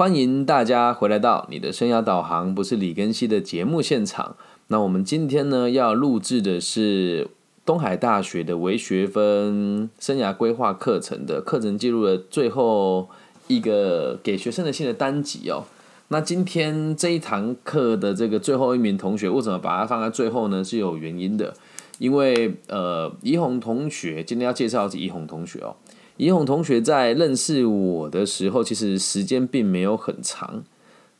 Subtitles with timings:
[0.00, 4.34] 欢迎大家回来到你的生涯导航，不是李根熙的节目现场。
[4.68, 7.28] 那我们今天呢要录制的是
[7.66, 13.10] 东海大学的微学分生涯规划课程的课程记录的最后
[13.46, 15.64] 一个给学生的信的单集哦。
[16.08, 20.64] 那今天这一堂课的这个最后一名同学，为什么把它放在最后呢？
[20.64, 21.52] 是有原因的，
[21.98, 25.76] 因为呃，怡红同学今天要介绍的是怡红同学哦。
[26.20, 30.62] 怡红同学在认识我的时候，其实时间并没有很长，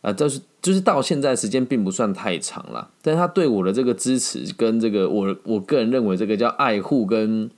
[0.03, 2.91] 啊，就是就是到现在时间并不算太长了。
[3.01, 7.51] 但是他对我的这个支持跟这个我我个人认为这个叫爱护跟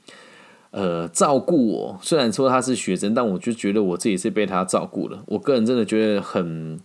[0.71, 5.25] 呃照顾我，虽然说他是学生，但我就觉得我自己是被他照顾了。
[5.27, 6.79] 我个人真的觉得很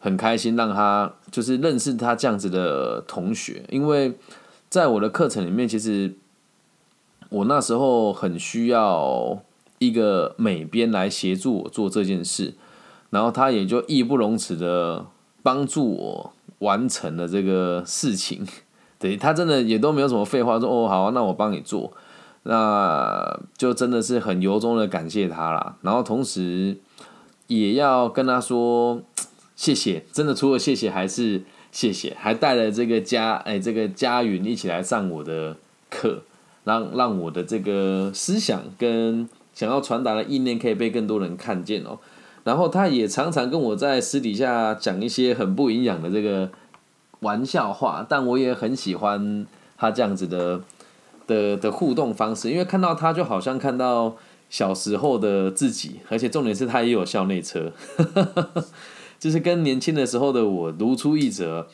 [0.00, 4.14] 很开心，让他就是认识他这样子的同学，因为
[4.68, 6.12] 在我的课程里面，其实
[7.28, 9.40] 我那时候很需要。
[9.78, 12.54] 一个美编来协助我做这件事，
[13.10, 15.04] 然后他也就义不容辞的
[15.42, 18.46] 帮助我完成了这个事情。
[18.98, 21.92] 对他真的也都没有什么废话，说哦好，那我帮你做，
[22.44, 25.76] 那就真的是很由衷的感谢他啦。
[25.82, 26.78] 然后同时
[27.46, 29.02] 也要跟他说
[29.54, 35.58] 谢谢，真的除了谢谢还是谢谢，还带了这个家哎这个家云一起来上我的
[35.90, 36.22] 课，
[36.64, 39.28] 让让我的这个思想跟。
[39.56, 41.98] 想要传达的意念可以被更多人看见哦，
[42.44, 46.50] 然后他也常常跟我在私底下讲一些很不营养的这个
[47.20, 49.46] 玩笑话，但我也很喜欢
[49.78, 50.60] 他这样子的
[51.26, 54.16] 的的互动方式，因为看到他就好像看到
[54.50, 57.72] 小时候的自己，而且重点是他也有校内车，
[59.18, 61.66] 就是跟年轻的时候的我如出一辙，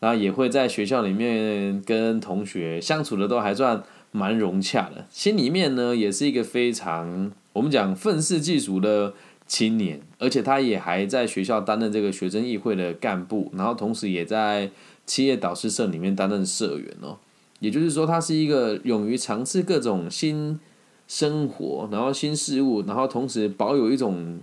[0.00, 3.84] 然后也会在学校里面跟同学相处的都还算。
[4.10, 9.14] 蛮融洽的，心里面呢也是一个非常我们讲愤世嫉俗的
[9.46, 14.70] 青年，而且他也还在学校担任这个学生议会的干部，然后同时也在
[15.06, 17.18] 企业导师社里面担任社员哦。
[17.60, 20.60] 也就是说，他是一个勇于尝试各种新
[21.08, 24.38] 生活，然后新事物，然后同时保有一种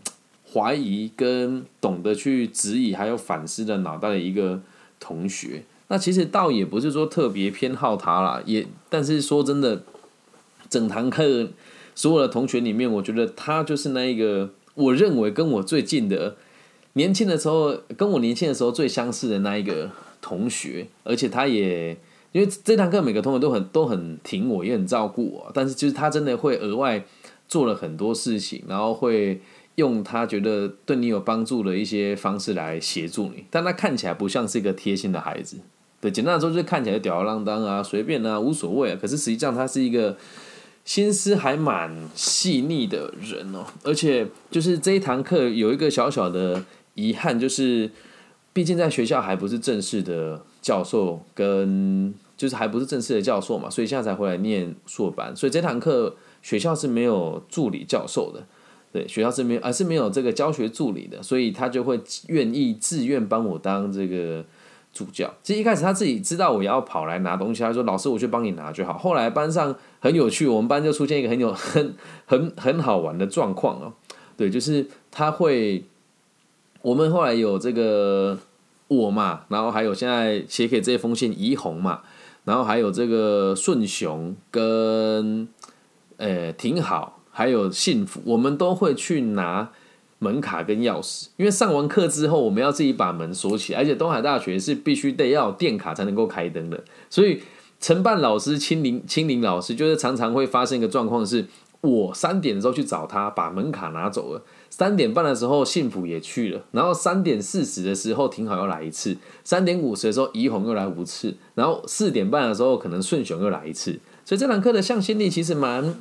[0.54, 4.62] 怀疑跟懂得去质疑还有反思的脑袋的一个
[5.00, 5.64] 同学。
[5.88, 9.84] 那其实倒也不是说特别偏好他啦，也但是说真的，
[10.70, 11.50] 整堂课
[11.94, 16.36] 所有的同学里面，我觉得他就是那一个我认为跟我最近的，
[16.94, 19.92] 年轻的时候跟我年轻的时候最相似的那一个
[20.22, 21.98] 同学，而且他也
[22.32, 27.06] 因为这堂课每个同学都很都很挺我，也很照顾我，但是就是他真的会额外
[27.48, 29.42] 做了很多事情，然后会。
[29.76, 35.58] 用他觉得对你有帮助的一些方式来协助你，但他看起来不像是一个贴心的孩子。
[36.06, 38.98] 对，简单的说就是看起来吊儿郎当啊，随便啊，无所谓啊。
[39.02, 40.16] 可是实际上他是一个
[40.84, 43.66] 心思还蛮细腻的人哦。
[43.82, 46.64] 而且就是这一堂课有一个小小的
[46.94, 47.90] 遗憾，就是
[48.54, 55.36] 毕竟在学校还不是正式的教授，跟就是还不是正式的教授嘛，所以现在才回来念硕班。
[55.36, 58.46] 所以这堂课学校是没有助理教授的。
[58.94, 64.46] 对，学校这边而是没有这个教学助理的，所以他就会愿意自愿帮我当这个
[64.96, 65.32] 助教。
[65.44, 71.94] 其实一开始他自己知道我要跑来拿东西，他说：“老师，我去帮你拿就好。”后来班上很有趣，我们班就出现一个很有 很
[72.26, 73.94] 很很好玩的状况哦。
[74.36, 75.84] 对，就是他会，
[76.82, 78.40] 我们后来有这个
[78.88, 82.02] 我嘛，然后还有现在写给这封信怡红嘛，
[82.46, 85.48] 然后还有这个顺雄跟
[86.18, 87.12] 呃挺好。
[87.38, 89.70] 还有幸福，我们都会去拿
[90.20, 97.42] 门卡跟钥匙，因为上完课之后，我们要自己把门锁起，而且东海大学是必须得要电卡才能够开灯的，所以
[97.80, 101.46] 承办老师、清零、清零老师，就是常常会发生一个状况，是
[101.82, 115.96] 我三点的时候去找他，把门卡拿走了，三点半的时候幸福也去了，然后三点四十的时候挺好又来一次，三点五十的时候怡红又来五次，然后四点半的时候可能顺雄又来一次，所以这堂课的向心力其实蛮。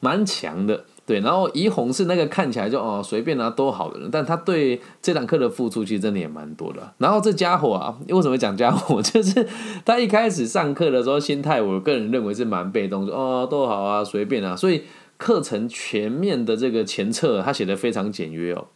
[0.00, 6.92] 蛮强的，对，然后怡红是那个看起来就哦随便啊都好的人，但他对这堂课的付出其实真的也蛮多的。
[6.98, 9.00] 然后这家伙啊，为什么讲家伙？
[9.00, 9.48] 就是
[9.86, 14.54] 他一开始上课的时候心态，我个人认为是蛮被动，说哦都好啊随便啊。
[14.54, 14.82] 所以
[15.16, 18.66] 课程全面的这个前测他写的非常简约哦。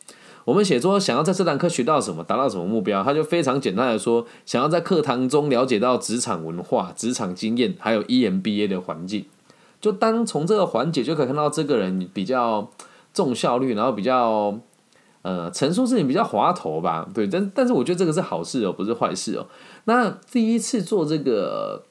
[0.47, 9.27] 我们写作想要在这堂课学到什么，达到什么目标，他就非常简单的说，想要在课堂中了解到职场文化、职场经验，还有 EMBA 的环境。
[9.83, 12.71] 就单从这个环节就可以看到，这个人比较
[13.13, 14.59] 重效率，然后比较
[15.21, 19.47] 呃陈述事情比较滑头吧，对，但但是我觉得这个是好事哦，不是坏事哦。
[19.85, 21.83] 那第一次做这个，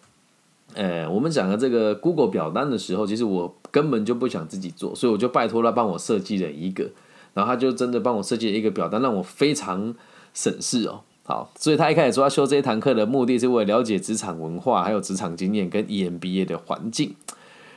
[0.74, 6.90] 呃，我们讲的这个 Google 表单的时候，其实我根本就不想自己做，所以我就拜托他帮我设计了一个。
[7.34, 9.96] 然后他就真的帮我设计了一个表单，让我非常
[10.34, 11.00] 省事哦。
[11.24, 17.16] 好，所以他一开始说要修这一堂课的目的是为了了解职场文化，还有职场经验跟 EMBA 的环境。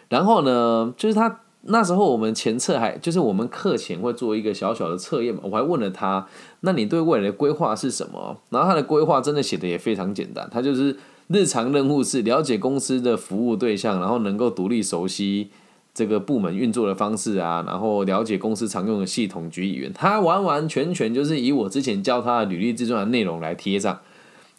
[0.09, 6.27] 然后呢，就是他那时候我们前测还就是我们课前会做一个小小的测验嘛，我还问了他，
[6.61, 8.39] 那你对未来的规划是什么？
[8.51, 10.97] 然后他的规划真的写的也非常简单，他就是
[11.29, 15.51] 日常任务是了解公司的服务对象，然后能够独立熟悉。
[15.97, 24.01] 这个部门运作的方式啊，然后了解公司常用的系统及语言，他完完全全就是以我之前教他的履历自传的内容来贴上，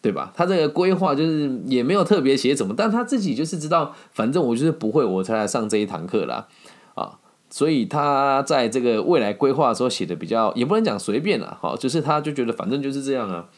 [0.06, 0.31] 对吧？
[0.36, 6.48] 他这个规划就是也没有特别写怎么，但他自己就是知道，反正我就是不会，我才来上这一堂课啦，
[6.94, 7.18] 啊，
[7.50, 13.50] 所以他在这个未来规划的时候写的比较，也不能讲随便了，好，就是他就觉得反正就是这样啊，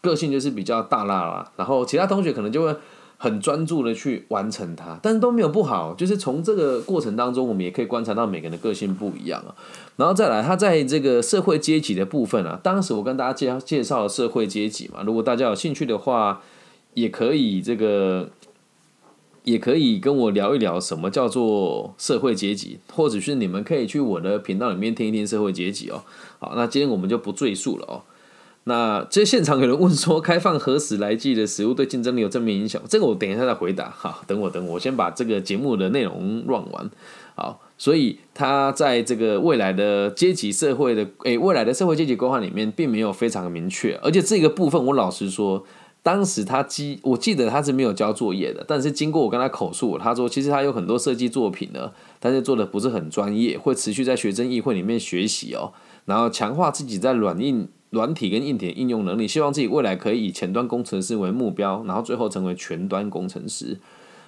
[0.00, 2.76] 个性就是比较大辣啦，然后其他同学可能就会。
[3.22, 5.92] 很专注的去完成它，但是都没有不好。
[5.92, 9.54] 就是从这个过程当中，我们也可以观察到每个人的个性不一样啊。
[9.96, 15.02] 然后再来，他在这个社会阶级的部分啊，当时我跟大家介介绍社会阶级嘛。
[15.04, 16.40] 如果大家有兴趣的话，
[16.94, 18.30] 也可以这个，
[19.44, 26.02] 也可以跟我聊一聊什么叫做社会阶级，或者是你们可以去我的频道里面听一听社会阶级哦。
[26.38, 28.00] 好，那今天我们就不赘述了哦。
[28.64, 32.80] 那这现场有人问说，开放何时来季的食物对竞争力有正面影响？
[32.88, 33.88] 这个我等一下再回答。
[33.90, 36.90] 哈，等我等我先把这个节目的内容乱完。
[37.34, 43.98] 好，所以他在这个未来的阶级社会的诶，未来的社会阶级规划里面，并没有非常明确。
[44.02, 45.64] 而且这个部分，我老实说，
[46.02, 48.62] 当时他记，我记得他是没有交作业的。
[48.68, 51.90] 但是经过我跟他口述，他说其实他有很多设计作品呢，
[52.20, 55.72] 但是做的不是很专业，会持续在学生议会里面学习哦，
[56.04, 57.66] 然后强化自己在软硬。
[57.90, 63.78] 软体跟硬体的应用能力，希望自己未来可以以前端工程师为目标，然后最后成为全端工程师。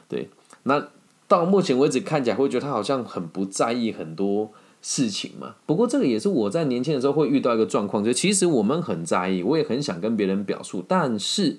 [0.08, 0.28] 对，
[0.64, 0.88] 那
[1.28, 4.50] 到目前为止看起来会觉得他好像很不在意很多
[4.82, 5.54] 事情嘛。
[5.64, 11.58] 不过这个也是我在年轻的时候会遇到一个状况，就其实我们很在意，我也很想跟别人表述，但是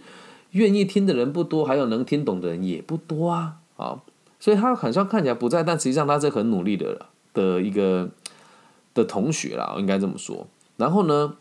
[0.52, 3.56] 愿意听的人不多，还有能听懂的人也不多啊。
[3.78, 4.02] 啊，
[4.40, 8.10] 所以他好像看起来不在，但实际上他是很努力的的一个
[8.94, 10.46] 的同学啦，应该这么说。
[10.76, 11.38] 然后呢？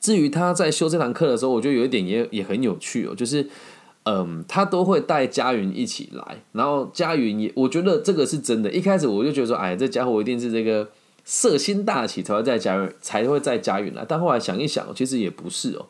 [0.00, 3.48] 至于他在修这堂课的时候，我觉得有一点也也很有趣哦，就是，
[4.04, 8.70] 嗯，他都会带佳云一起来，然后佳云也，我觉得这个是真的。
[8.70, 10.88] 一开始我就觉得说，哎，这家伙一定是这个
[11.24, 15.86] 色心大起才会在佳云才会在佳云来，但后来想一想，其实也不是哦。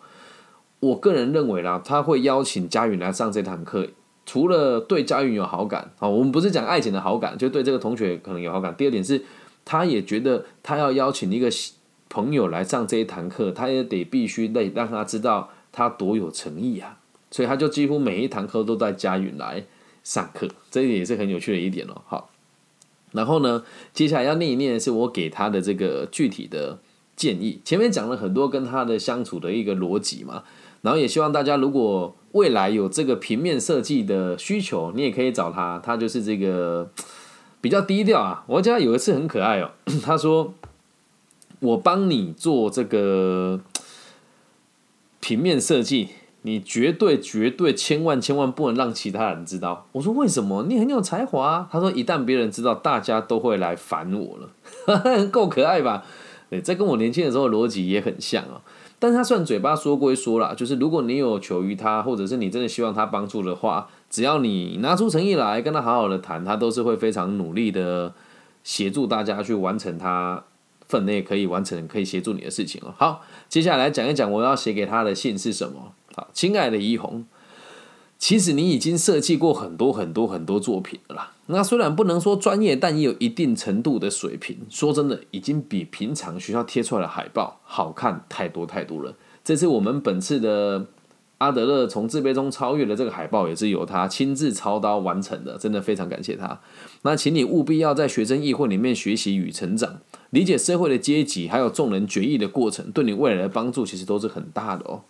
[0.81, 3.87] 我个人认为啦，他会邀请佳云来上这堂课，
[4.25, 8.75] 除了对佳云有好感啊，我们不是讲爱情的好感，就对这个同学可能有好感。
[8.75, 9.23] 第二点是，
[9.67, 11.51] 他也觉得他要邀请一个。
[12.09, 16.99] 朋友来上这一堂课，他也得必须得让他知道他多有诚意啊，
[17.31, 19.65] 所以他就几乎每一堂课都在佳云来
[20.03, 22.01] 上课，这一点也是很有趣的一点哦。
[22.07, 22.31] 好，
[23.13, 23.63] 然后呢，
[23.93, 26.79] 接下来要念一念的是我给他的这个具体的
[27.15, 27.61] 建议。
[27.65, 30.45] 前面讲了很多跟他的相处的一个逻辑嘛，
[30.81, 36.91] 然后也希望大家如果未来有这个平面设计的需求，你也可以找他，他就是这个
[37.61, 38.45] 比较低调啊。
[38.47, 39.73] 我记得有一次很可爱哦，
[40.03, 40.55] 他说。
[41.61, 43.61] 我帮你做这个
[45.21, 46.11] 平面设计，
[46.43, 49.87] 你绝对绝对千万千万不能让其他人知道。
[49.93, 50.65] 我说为什么？
[50.69, 51.69] 你很有才华。
[51.71, 55.27] 他说一旦别人知道，大家都会来烦我了。
[55.33, 56.05] 够可爱吧？
[56.49, 58.63] 对，这跟我年轻的时候逻辑也很像啊。
[59.01, 68.13] 但他虽然嘴巴说归说了，就是如果你有求于他，或者是你真的希望他帮助的话，只要你拿出诚意来跟他好好的谈，他都是会非常努力的
[68.65, 70.43] 协助大家去完成他。
[70.89, 72.95] 分内可以完成，可以协助你的事情哦。
[72.97, 75.93] 好，接下来讲一讲我要写给他的信是什么。
[76.15, 77.25] 好，亲爱的怡红，
[78.19, 81.33] 其实你已经设计过很多很多很多作品了啦。
[81.47, 84.59] 那虽然不能说专业，但也有一定程度的水平。
[84.69, 89.15] 说真的，已经比平常学校贴出来的海报好看太多太多了。
[89.45, 90.87] 这是我们本次的。
[91.39, 96.61] 阿德勒从自卑中超越的这个海报也是由他亲自操刀完成的，真的非常感谢他。
[97.03, 105.03] 那请你务必要在学生议会里面学习与成长，理解社会的阶级，还有众人决议的过程，对你未来的帮助其实都是很大的哦。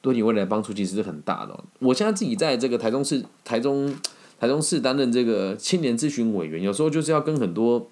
[0.00, 1.64] 对你未来的帮助其实是很大的。
[1.80, 3.92] 我现在自己在这个台中市、台中、
[4.38, 7.88] 台中市担任这个青年咨询委员，有时候就是要跟很多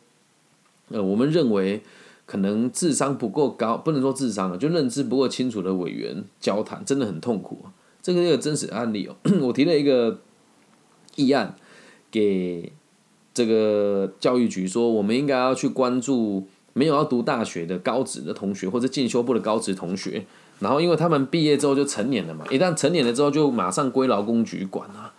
[0.91, 1.83] 呃，我们认为。
[2.25, 7.59] 可能智商不够高，不能说智商了，就认知不够清楚的委员交谈，真的很痛苦。
[8.01, 10.21] 这个一个真实案例哦， 我提了一个
[11.17, 11.55] 议案
[12.11, 12.73] 给
[13.35, 20.27] 这个教育局，说我们应该要去关注没有要读大学的高职的同学，或者进修部的高职同学，
[20.61, 25.15] 然后因为他们毕业之后就成年了嘛，一旦成年了之后就马上归劳工局管啊，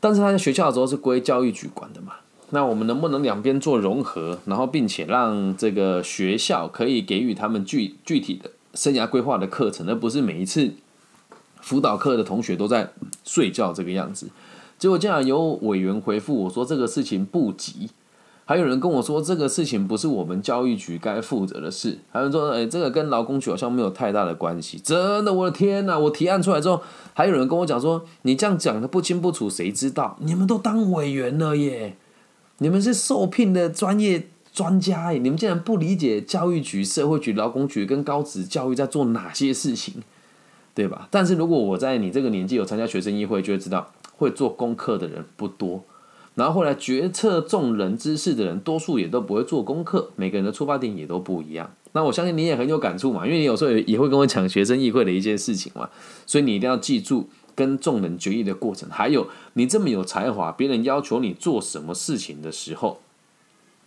[0.00, 2.14] 但是他在学校的时候是归教育局管的嘛。
[2.54, 10.70] 那我们能不能两边做融合，然后并且让这个学校可以给予他们具具体的生涯规划的课程，而不是每一次
[11.60, 12.92] 辅导课的同学都在
[13.24, 14.28] 睡觉这个样子。
[14.78, 17.90] 结果竟然有委员回复我说这个事情不急，
[18.44, 24.78] 还有人跟我说这个事情不是我们教育局该负责的事，还有人说哎这个跟劳工局好像没有太大的关系。
[24.78, 25.98] 真的，我的天呐！
[25.98, 26.80] 我提案出来之后，
[27.14, 30.16] 还有人跟我讲说你这样讲的不清不楚，谁知道？
[30.20, 31.96] 你们都当委员了耶！
[32.58, 35.18] 你们是受聘的专业专家耶！
[35.18, 39.94] 你们竟然不理解教育局、社会局、劳工局跟高职教育在做哪些事情，
[40.74, 41.08] 对吧？
[41.10, 45.82] 但是如果我在你这个年纪有参加学生议会，就会知道会做功课的人不多。
[46.36, 50.10] 然后后来决策众人之事的人，多数也都不会做功课。
[50.16, 51.72] 每个人的出发点也都不一样。
[51.92, 55.88] 那我相信你也很有感触嘛，因为你有时候也也会跟我讲学生议会的一件事情嘛，
[56.26, 57.28] 所以你一定要记住。
[57.54, 63.00] 跟众人决议的过程，还有你这么有才华，别人要求你做什么事情的时候，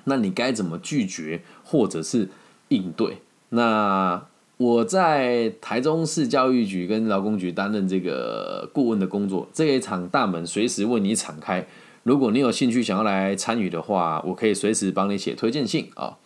[0.06, 2.30] 那你该怎么拒绝或者是
[2.70, 3.18] 应对？
[3.50, 4.26] 那
[4.58, 11.68] 我在台中市教育局跟劳工局担任这个顾问的工作，这一场大门随时为你敞开。
[12.04, 16.18] 如果你有兴趣想要来参与的话，我可以随时帮你写推荐信啊。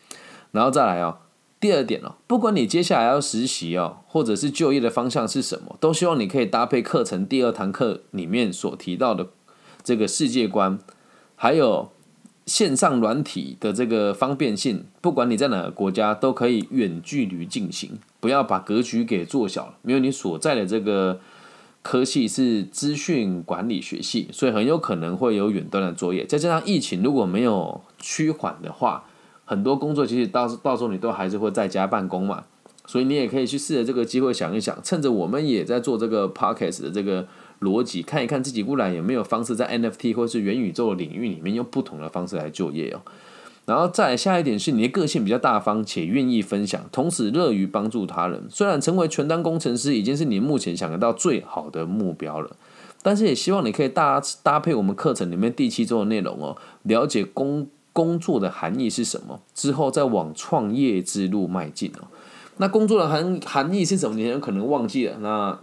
[0.51, 1.17] 然后再来哦。
[1.62, 9.27] 第二点哦，不管你接下来要实习哦，或者是就业的方向是什么，都希望你可以搭配课程第二堂课里面所提到的
[9.84, 10.80] 这个世界观，
[11.36, 11.91] 还有
[12.48, 14.86] 线上软体的这个方便性。
[15.00, 19.75] 不管你在哪个国家，都可以远距离进行，不要把格局给做小了。
[19.84, 21.20] 因为你所在的这个
[21.84, 26.25] 科系是资讯管理学系，所以很有可能会有远端的作业。
[26.25, 29.06] 再加上疫情如果没有趋缓的话，
[29.51, 32.46] 很多工作其实到到时候你都还是会在家办公嘛，
[32.86, 37.27] 所以你也可以去试着这个机会想一想，趁着我们也在做这个 podcast 的这个
[37.60, 43.01] 逻辑，看一看自己未来有没有方式在 NFT 或是元宇宙的领域里面用不同的方式来就业哦。
[43.65, 48.46] 然后再下一点是你的个性比较大方且愿意分享，同时乐于帮助他人。
[48.50, 52.55] 虽然成为全单工程师已经是你目前想得到最好的目标了，
[53.01, 57.67] 但是也希望你可以搭搭配我们课程里面第七周的内容哦，了解工。
[57.93, 59.41] 工作的含义是什么？
[59.53, 62.07] 之后再往创业之路迈进哦。
[62.57, 64.15] 那工作的含含义是什么？
[64.15, 65.17] 你有可能忘记了。
[65.19, 65.60] 那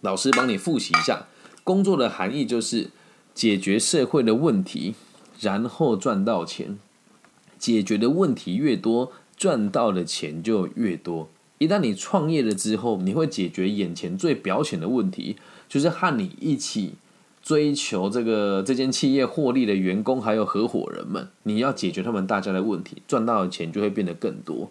[0.00, 1.26] 老师帮你复习一下。
[1.64, 2.90] 工作的含义就是
[3.34, 4.94] 解决社会的问题，
[5.40, 6.78] 然后赚到钱。
[7.58, 11.28] 解决的问题越多，赚到的钱就越多。
[11.58, 15.36] 一旦你创业了之后，你会解决眼前最表浅的问题，
[15.68, 16.94] 就是和你一起。
[17.46, 24.68] 追求这个这间企业获利的员工还有合伙人们，你要解决他们大家的问题，赚到的钱就会变得更多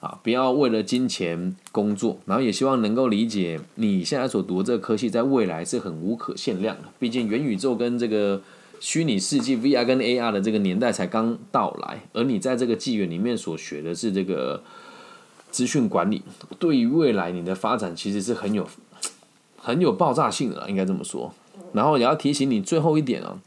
[0.00, 0.18] 啊！
[0.22, 6.90] 不要为了金钱工作，然后也希望能够理解你现在所读这个科系，在未来是很无可限量的。
[6.98, 8.42] 毕竟元宇宙跟这个
[8.80, 14.62] 虚拟世界 VR 跟 AR 的这个年代才刚到来，而你在这个纪元里面所学的是这个
[15.50, 16.20] 资讯管理，
[16.58, 18.68] 对于未来你的发展其实是很有
[19.56, 21.32] 很有爆炸性的，应该这么说。
[21.72, 23.38] 然后也要提醒你最后一点哦，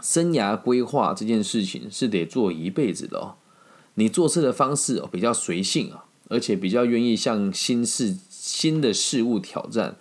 [0.00, 3.34] 生涯规划这件事情是得做一辈子的哦。
[3.94, 9.96] 你做事的方式哦比较随性啊，而且比较愿意向新事新的事物挑战。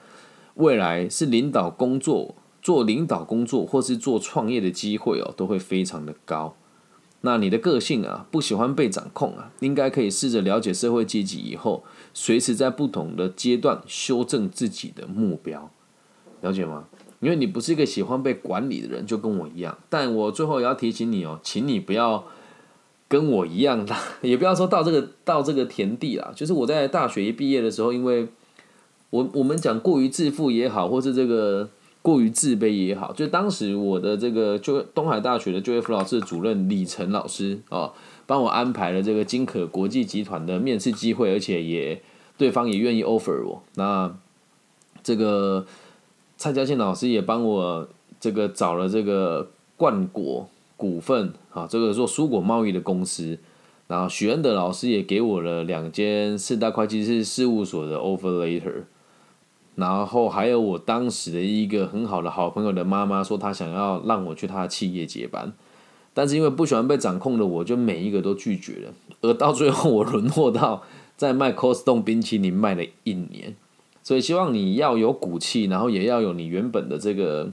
[0.55, 6.55] 未来是领导工作、做领导工作或是做创业的机会哦，都会非常的高。
[7.21, 15.69] 那你的个性啊，不喜欢被掌控啊，应该可以试着了解社会阶级以后，随时在不同的阶段修正自己的目标，
[16.41, 16.85] 了解吗？
[17.19, 19.77] 因为你不是一个喜欢被管理的人，就跟我一样。
[19.89, 22.23] 但我最后也要提醒你哦，请你不要
[23.09, 26.31] 跟我一样啦，也不要说到这个到这个田地啦。
[26.35, 28.29] 就是我在大学一毕业的时候，因为
[29.09, 31.69] 我我们讲过于自负也好，或是这个
[32.01, 37.91] 过于自卑也好，就当时我的这个就东海大学的就业辅导室主任李晨老师哦，
[38.25, 42.01] 帮我安排了这个金可国际集团的面试机会，而且也
[42.37, 43.61] 对方也愿意 offer 我。
[43.75, 44.15] 那
[45.03, 45.65] 这个。
[46.39, 47.85] 蔡嘉庆老师也帮我
[48.17, 53.37] 这个找了这个冠果股份啊，这个做蔬果贸易的公司。
[53.87, 58.83] 然后许恩德老师也给我了两间四大会计师事务所的 offer letter。
[59.75, 65.51] 然后还有我当时的一个很好的好朋友的妈妈说，她想要让我去她的企业接班，
[66.13, 68.93] 但是因为不喜欢被掌控的，我就每一个都拒绝了。
[69.19, 70.83] 而到最后，我沦落到
[71.17, 73.57] 在卖 Costco 冰淇淋卖了一年。
[74.09, 77.51] 所以希望你要有骨气，然后也要有你原本的这个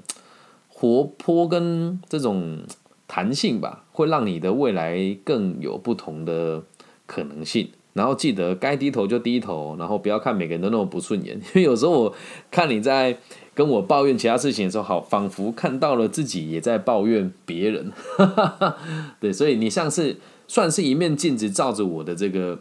[0.68, 2.60] 活泼跟这种
[3.06, 6.62] 弹性吧，会让你的未来更有不同的
[7.04, 7.68] 可能性。
[7.92, 12.14] 然后记得该低头就低头，然后不要看每个人都那么不顺眼， 因为有时候我
[12.50, 13.18] 看你在
[13.52, 17.92] 跟我抱怨其他事情的时候，好，仿佛看到了自己也在抱怨别人。
[19.20, 20.16] 对，所以你像是
[20.48, 22.60] 算是一面镜子，照着我的这个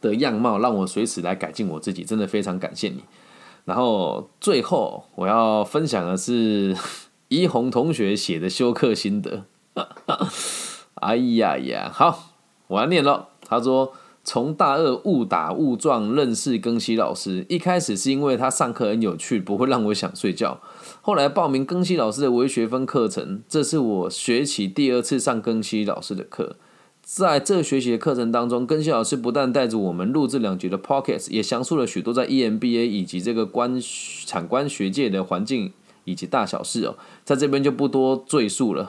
[0.00, 3.04] 的样貌，让我随时来改进我自己，真的非常感谢你。
[3.64, 6.76] 然后最后我要分享的是
[7.28, 9.44] 一红同学写的休课心得。
[10.96, 12.32] 哎呀呀，好，
[12.68, 13.28] 我要念了。
[13.46, 13.92] 他说。
[14.22, 20.60] 从大二误打误撞认识庚希老师，一开始是因为他上课很有趣，不会让我想睡觉。
[21.00, 26.56] 后来报名庚希老师的微学分课程，这是我学期第二次上庚希老师的课。
[27.12, 33.80] 在这学习的课程当中，庚希老师不但带着我们录制两集的 Pockets，也详述了许多在 EMBA 以及这个官
[34.24, 35.72] 产官学界的环境
[36.04, 38.88] 以及大小事哦，在这边就不多赘述了。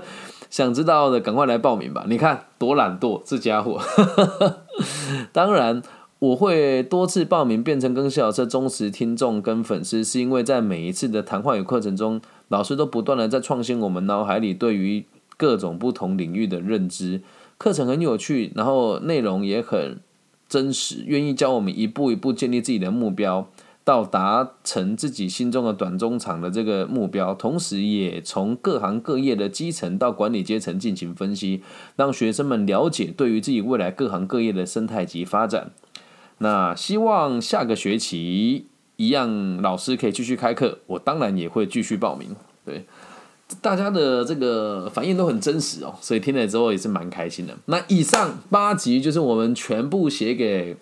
[0.50, 2.04] 想知道的赶快来报名吧！
[2.06, 3.80] 你看多懒惰，这家伙。
[5.32, 5.80] 当然，
[6.18, 15.06] 我会多次报名变成更小的忠实听众跟粉丝，是因为在每一次的谈话与课程中，老师都不断的在创新我们脑海里对于
[15.38, 17.22] 各种不同领域的认知。
[17.62, 20.00] 课程很有趣，然后内容也很
[20.48, 23.48] 真实，愿意教我们一步一步建立自己的目标。
[23.84, 31.62] 到达成自己心中的短中长的这个目标，同时也从各行各业的基层到管理阶层进行分析，
[31.96, 35.72] 让学生们了解对于自己未来各行各业的生态及发展。
[36.38, 38.66] 那希望下个学期
[38.96, 42.36] 一样，老师可以继续开课，我当然也会继续报名。
[42.64, 42.84] 对，
[43.60, 47.54] 大家的这个反应都很真实哦，所以听了之后也是蛮开心的。
[47.66, 50.76] 那以上八集就是我们全部写给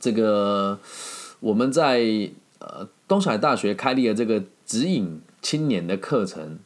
[0.00, 0.78] 这个。
[1.40, 2.00] 我们在
[2.60, 6.58] 呃东海大学开立的这个指引青年的课程，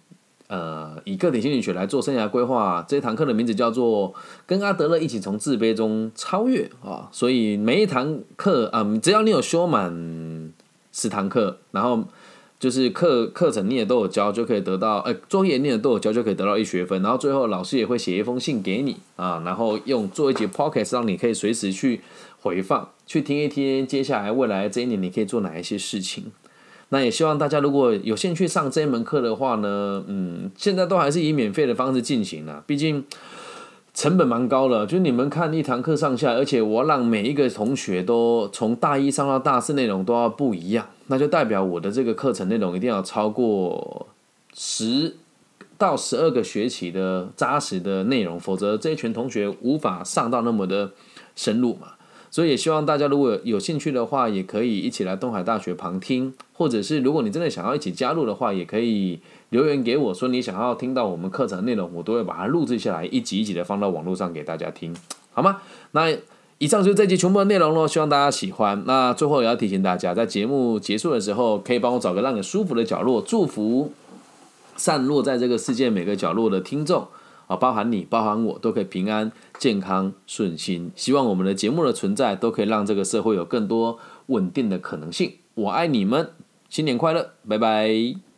[0.47, 2.83] 呃，以个体心理学来做生涯规划。
[2.89, 4.15] 这堂课的名字叫做
[4.47, 7.09] “跟阿德勒一起从自卑中超越”啊。
[7.11, 10.53] 所以每一堂课，嗯，只要你有修满
[10.93, 12.05] 十堂课，然后
[12.61, 17.03] 就是课课程你也都有交，就可以得到，呃，作业你也都有交，就可以得到一学分。
[17.03, 22.03] 然后最后老师也会写一封信给你啊，然后用做一节 pocket，让你可以随时去。
[22.43, 26.33] 回放去听一听，接下来未来这一年你可以做哪一些事情？
[26.89, 33.05] 那也希望大家如果有兴趣上这一门课的话呢，嗯，现在都还是以免费的方式进行了，毕竟
[33.93, 34.87] 成本蛮高的。
[34.87, 44.07] 就是你们看一堂课上下，而且我让每一个同学都从大一上到大四内容都要不一样，那就代表我的这个课程内容一定要超过
[44.55, 45.17] 十
[45.79, 50.91] 到十二个学期的扎实的内容，否则这一群同学无法上到那么的
[51.35, 51.93] 深入嘛。
[52.31, 64.95] 所以也希望大家如果有兴趣的话，也可以一起来东海大学旁听，或者是如果你真的想要一起加入的话，也可以留言给我说你想要听到我们课程内容，我都会把它录制下来，一集一集的放到网络上给大家听，
[65.33, 65.61] 好吗？
[65.91, 66.07] 那
[66.59, 68.85] 以上就是这集全部的内容喽，希望大家喜欢。
[68.87, 73.93] 那最后也要提醒大家，在节目结束的时候，可以帮我找个让你舒服的角落，祝福
[74.77, 77.09] 散落在这个世界每个角落的听众。
[77.51, 80.93] 啊，包含你，包含我，都可以平安、健康、顺心。
[80.95, 85.33] 希望我们的节目的存在，都可以让这个社会有更多稳定的可能性。
[85.55, 86.31] 我爱你们，
[86.69, 88.30] 新年快乐，拜拜。